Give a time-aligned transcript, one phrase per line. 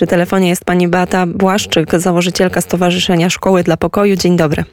[0.00, 4.16] Przy telefonie jest pani Beata Błaszczyk, założycielka Stowarzyszenia Szkoły dla Pokoju.
[4.16, 4.64] Dzień dobry.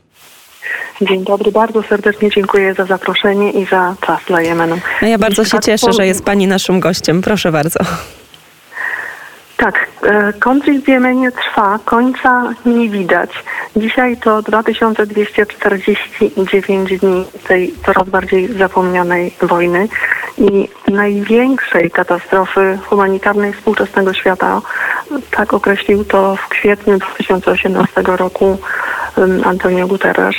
[1.01, 4.79] Dzień dobry, bardzo serdecznie dziękuję za zaproszenie i za czas dla Jemenu.
[5.01, 7.21] No ja bardzo się cieszę, że jest pani naszym gościem.
[7.21, 7.79] Proszę bardzo.
[9.57, 13.30] Tak, e, konflikt w Jemenie trwa, końca nie widać.
[13.75, 19.88] Dzisiaj to 2249 dni tej coraz bardziej zapomnianej wojny
[20.38, 24.62] i największej katastrofy humanitarnej współczesnego świata.
[25.31, 28.57] Tak określił to w kwietniu 2018 roku
[29.45, 30.35] Antonio Guterres.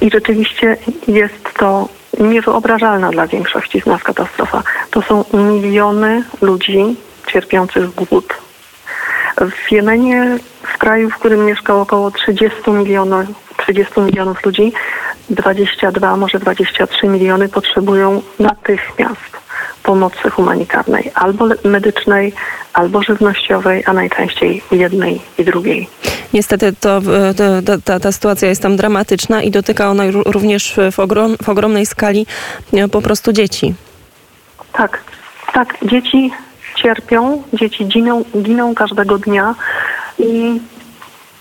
[0.00, 0.76] I rzeczywiście
[1.08, 4.62] jest to niewyobrażalna dla większości z nas katastrofa.
[4.90, 8.34] To są miliony ludzi cierpiących głód.
[9.66, 13.26] W Jemenie, w kraju, w którym mieszka około 30 milionów,
[13.56, 14.72] 30 milionów ludzi,
[15.30, 19.40] 22, może 23 miliony potrzebują natychmiast
[19.82, 22.32] pomocy humanitarnej, albo medycznej,
[22.72, 25.88] albo żywnościowej, a najczęściej jednej i drugiej.
[26.34, 27.00] Niestety to,
[27.36, 31.86] to, ta, ta sytuacja jest tam dramatyczna i dotyka ona również w, ogrom, w ogromnej
[31.86, 32.26] skali
[32.72, 33.74] e, po prostu dzieci.
[34.72, 35.00] Tak,
[35.52, 36.30] tak, dzieci
[36.76, 39.54] cierpią, dzieci giną, giną każdego dnia
[40.18, 40.60] i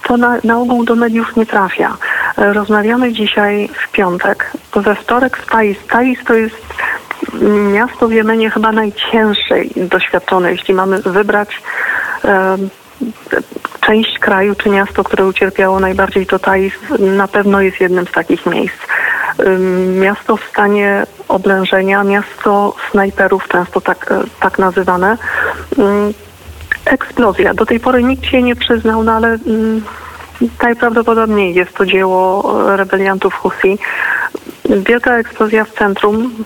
[0.03, 1.97] to na, na ogół do mediów nie trafia.
[2.37, 4.51] E, rozmawiamy dzisiaj w piątek.
[4.75, 5.77] We wtorek w Taiz.
[5.89, 6.68] Taiz to jest
[7.73, 11.61] miasto w Jemenie chyba najcięższej doświadczone, jeśli mamy wybrać
[12.25, 12.57] e,
[13.81, 18.45] część kraju czy miasto, które ucierpiało najbardziej, to Taiz na pewno jest jednym z takich
[18.45, 18.77] miejsc.
[19.99, 25.17] Miasto w stanie oblężenia, miasto snajperów, często tak, e, tak nazywane.
[26.85, 27.53] Eksplozja.
[27.53, 29.37] Do tej pory nikt się nie przyznał, no ale
[30.63, 33.77] najprawdopodobniej jest to dzieło rebeliantów Husi.
[34.65, 36.43] Wielka eksplozja w centrum.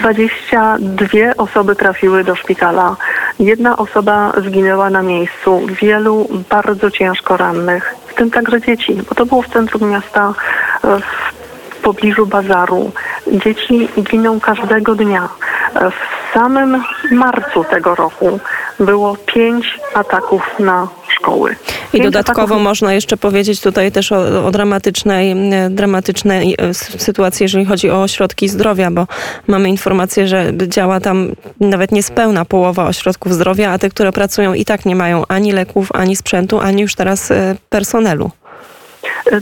[0.00, 1.06] 22
[1.36, 2.96] osoby trafiły do szpitala.
[3.38, 5.60] Jedna osoba zginęła na miejscu.
[5.82, 10.34] Wielu bardzo ciężko rannych, w tym także dzieci, bo to było w centrum miasta,
[10.82, 12.92] w pobliżu bazaru.
[13.26, 15.28] Dzieci giną każdego dnia.
[15.74, 18.40] W samym marcu tego roku
[18.80, 20.88] było pięć ataków na
[21.20, 21.56] szkoły.
[21.92, 25.36] I dodatkowo można jeszcze powiedzieć tutaj też o, o dramatycznej,
[25.70, 29.06] dramatycznej e, sytuacji, jeżeli chodzi o ośrodki zdrowia, bo
[29.46, 31.28] mamy informację, że działa tam
[31.60, 35.88] nawet niespełna połowa ośrodków zdrowia, a te, które pracują i tak nie mają ani leków,
[35.92, 38.30] ani sprzętu, ani już teraz e, personelu.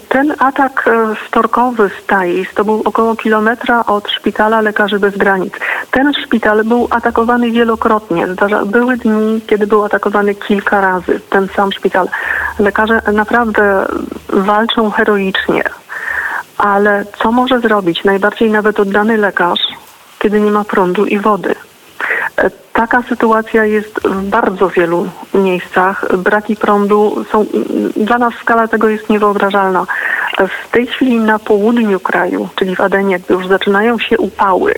[0.09, 5.55] Ten atak e, wtorkowy w Tajis to był około kilometra od szpitala Lekarzy Bez Granic.
[5.91, 8.27] Ten szpital był atakowany wielokrotnie.
[8.67, 12.09] Były dni, kiedy był atakowany kilka razy, ten sam szpital.
[12.59, 13.87] Lekarze naprawdę
[14.29, 15.63] walczą heroicznie.
[16.59, 19.61] Ale co może zrobić najbardziej nawet oddany lekarz,
[20.19, 21.55] kiedy nie ma prądu i wody?
[22.73, 26.17] Taka sytuacja jest w bardzo wielu miejscach.
[26.17, 27.47] Braki prądu są,
[27.97, 29.87] dla nas skala tego jest niewyobrażalna.
[30.39, 34.75] W tej chwili na południu kraju, czyli w Adenie, gdy już zaczynają się upały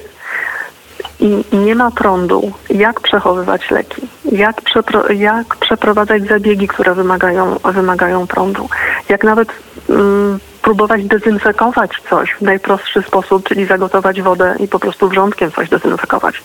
[1.21, 8.27] i nie ma prądu, jak przechowywać leki, jak, przepro, jak przeprowadzać zabiegi, które wymagają, wymagają
[8.27, 8.69] prądu,
[9.09, 9.49] jak nawet
[9.89, 15.69] mm, próbować dezynfekować coś w najprostszy sposób, czyli zagotować wodę i po prostu wrzątkiem coś
[15.69, 16.43] dezynfekować.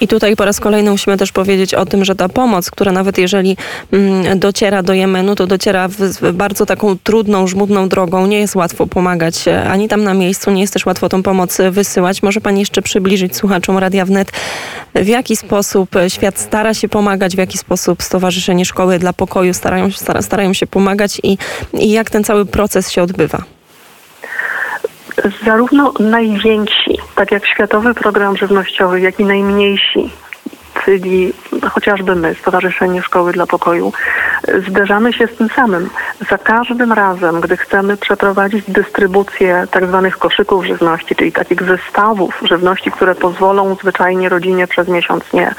[0.00, 3.18] I tutaj po raz kolejny musimy też powiedzieć o tym, że ta pomoc, która nawet
[3.18, 3.56] jeżeli
[3.92, 8.26] mm, dociera do Jemenu, to dociera w bardzo taką trudną, żmudną drogą.
[8.26, 12.22] Nie jest łatwo pomagać ani tam na miejscu, nie jest też łatwo tą pomoc wysyłać.
[12.22, 14.32] Może Pani jeszcze przybliżyć słuchaczom Radia Wnet,
[14.94, 19.88] w jaki sposób świat stara się pomagać, w jaki sposób Stowarzyszenie Szkoły dla Pokoju starają,
[20.20, 21.38] starają się pomagać i,
[21.72, 23.59] i jak ten cały proces się odbywa?
[25.44, 30.10] Zarówno najwięksi, tak jak Światowy Program Żywnościowy, jak i najmniejsi,
[30.84, 31.32] czyli
[31.70, 33.92] chociażby my, Stowarzyszenie Szkoły dla Pokoju,
[34.68, 35.90] zderzamy się z tym samym.
[36.30, 42.90] Za każdym razem, gdy chcemy przeprowadzić dystrybucję tak zwanych koszyków żywności, czyli takich zestawów żywności,
[42.90, 45.54] które pozwolą zwyczajnie rodzinie przez miesiąc nie,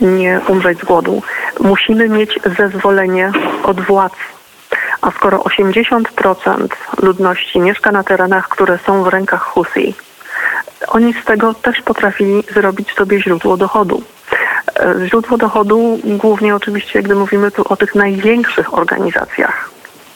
[0.00, 1.22] nie umrzeć z głodu,
[1.60, 3.32] musimy mieć zezwolenie
[3.62, 4.12] od władz
[5.04, 6.68] a skoro 80%
[7.02, 9.94] ludności mieszka na terenach, które są w rękach Husi,
[10.88, 14.02] oni z tego też potrafili zrobić sobie źródło dochodu.
[14.80, 19.70] E, źródło dochodu głównie oczywiście, gdy mówimy tu o tych największych organizacjach,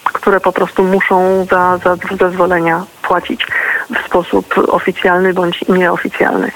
[0.05, 3.47] które po prostu muszą za, za zezwolenia płacić
[3.95, 6.53] w sposób oficjalny bądź nieoficjalny.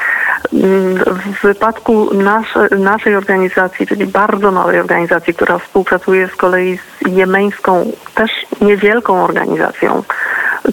[0.50, 7.92] W wypadku nasze, naszej organizacji, czyli bardzo małej organizacji, która współpracuje z kolei z jemeńską,
[8.14, 8.30] też
[8.60, 10.02] niewielką organizacją,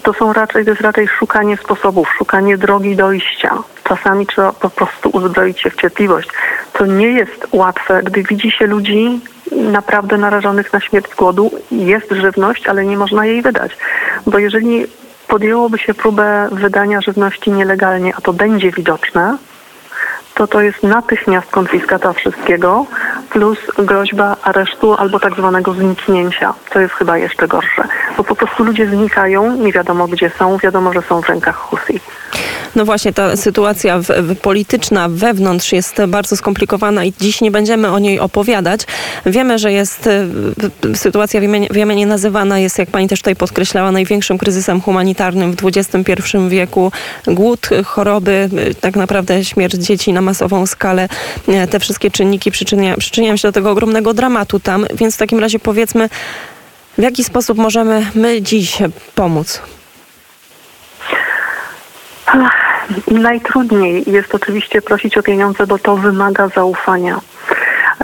[0.02, 3.54] to są raczej, to jest raczej szukanie sposobów, szukanie drogi dojścia.
[3.84, 6.28] Czasami trzeba po prostu uzbroić się w cierpliwość.
[6.72, 9.20] To nie jest łatwe, gdy widzi się ludzi
[9.52, 11.50] naprawdę narażonych na śmierć głodu.
[11.70, 13.76] Jest żywność, ale nie można jej wydać.
[14.26, 14.86] Bo jeżeli
[15.28, 19.36] podjęłoby się próbę wydania żywności nielegalnie, a to będzie widoczne,
[20.40, 22.86] to to jest natychmiast konfiskata wszystkiego
[23.30, 26.54] plus groźba aresztu albo tak zwanego zniknięcia.
[26.70, 27.84] To jest chyba jeszcze gorsze,
[28.16, 32.00] bo po prostu ludzie znikają, nie wiadomo gdzie są, wiadomo, że są w rękach Husi.
[32.76, 37.88] No właśnie, ta sytuacja w, w polityczna wewnątrz jest bardzo skomplikowana i dziś nie będziemy
[37.88, 38.80] o niej opowiadać.
[39.26, 43.36] Wiemy, że jest y, sytuacja w Jemenie, w Jemenie nazywana jest, jak pani też tutaj
[43.36, 46.14] podkreślała, największym kryzysem humanitarnym w XXI
[46.48, 46.92] wieku.
[47.26, 51.08] Głód, choroby, y, tak naprawdę śmierć dzieci na masową skalę.
[51.48, 55.38] Y, te wszystkie czynniki przyczynia, przyczyniają się do tego ogromnego dramatu tam, więc w takim
[55.38, 56.08] razie powiedzmy,
[56.98, 58.78] w jaki sposób możemy my dziś
[59.14, 59.60] pomóc?
[63.10, 67.20] Najtrudniej jest oczywiście prosić o pieniądze, bo to wymaga zaufania.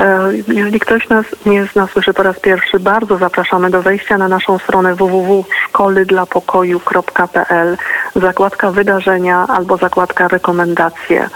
[0.01, 4.29] E, jeżeli ktoś nas nie zna, słyszy po raz pierwszy, bardzo zapraszamy do wejścia na
[4.29, 7.77] naszą stronę www.szkolydlapokoju.pl,
[8.17, 11.29] zakładka wydarzenia albo zakładka rekomendacje.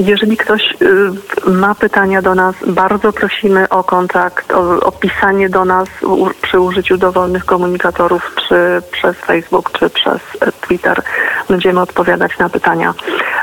[0.00, 5.64] Jeżeli ktoś y, ma pytania do nas, bardzo prosimy o kontakt, o, o pisanie do
[5.64, 5.88] nas
[6.42, 11.02] przy użyciu dowolnych komunikatorów, czy przez Facebook, czy przez e, Twitter.
[11.48, 12.94] Będziemy odpowiadać na pytania.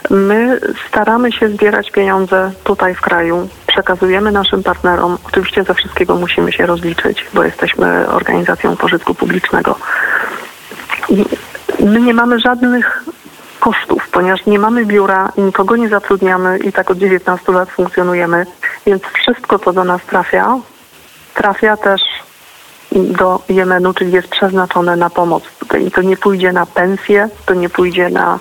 [0.09, 0.59] My
[0.89, 5.17] staramy się zbierać pieniądze tutaj w kraju, przekazujemy naszym partnerom.
[5.27, 9.75] Oczywiście ze wszystkiego musimy się rozliczyć, bo jesteśmy organizacją pożytku publicznego.
[11.79, 13.03] My nie mamy żadnych
[13.67, 18.45] kosztów, ponieważ nie mamy biura, nikogo nie zatrudniamy i tak od 19 lat funkcjonujemy,
[18.85, 20.59] więc wszystko, co do nas trafia,
[21.33, 22.01] trafia też
[22.91, 25.43] do Jemenu, czyli jest przeznaczone na pomoc.
[25.87, 28.39] I to nie pójdzie na pensję, to nie pójdzie na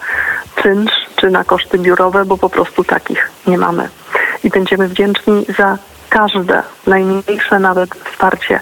[0.56, 3.88] czynsz czy na koszty biurowe, bo po prostu takich nie mamy.
[4.44, 5.78] I będziemy wdzięczni za
[6.10, 8.60] każde, najmniejsze nawet wsparcie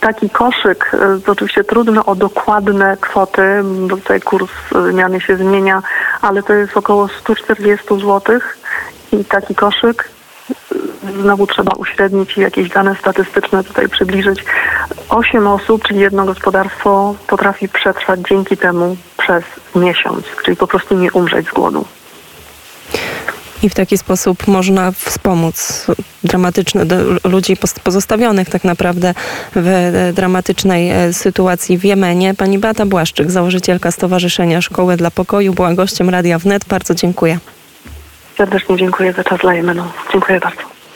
[0.00, 0.90] taki koszyk,
[1.26, 3.42] e, oczywiście trudno o dokładne kwoty,
[3.88, 5.82] bo tutaj kurs wymiany się zmienia,
[6.22, 8.40] ale to jest około 140 zł
[9.12, 10.10] i taki koszyk
[10.50, 10.54] e,
[11.22, 14.44] znowu trzeba uśrednić i jakieś dane statystyczne tutaj przybliżyć.
[15.08, 19.44] Osiem osób, czyli jedno gospodarstwo potrafi przetrwać dzięki temu przez
[19.74, 21.84] miesiąc, czyli po prostu nie umrzeć z głodu
[23.62, 25.86] i w taki sposób można wspomóc
[26.24, 26.84] dramatyczne,
[27.24, 29.14] ludzi pozostawionych tak naprawdę
[29.56, 32.34] w dramatycznej e, sytuacji w Jemenie.
[32.34, 36.64] Pani Beata Błaszczyk, założycielka Stowarzyszenia Szkoły dla Pokoju, była gościem Radia Wnet.
[36.64, 37.38] Bardzo dziękuję.
[38.36, 39.84] Serdecznie dziękuję za czas dla Jemenu.
[40.12, 40.77] Dziękuję bardzo.